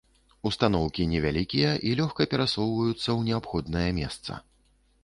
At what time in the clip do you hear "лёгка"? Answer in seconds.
2.01-2.27